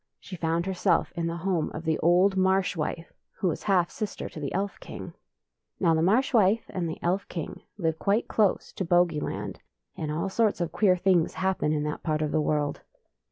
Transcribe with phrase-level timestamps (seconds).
[0.19, 4.27] She found herself in the home of the old Marsh wife,, who is half sister
[4.29, 5.13] to the Elf king.
[5.79, 9.59] Now the Marsh wife and the Elf king live quite close to Bogey land,
[9.95, 12.81] and all sorts of queer things happen in that part of the world.